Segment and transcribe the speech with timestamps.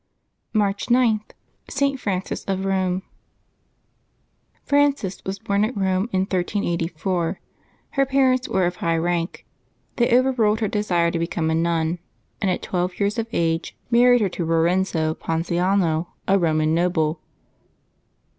[0.51, 1.19] March g.—
[1.69, 1.99] ST.
[1.99, 3.03] FRANCES OF ROME.
[4.65, 7.39] E RANGES was born at Eome in 1384.
[7.91, 9.45] Her parents were of high rank.
[9.97, 11.99] They overruled her desire to become a nun,
[12.41, 17.21] and at twelve years of age married her to Rorenzo Ponziano, a Roman noble.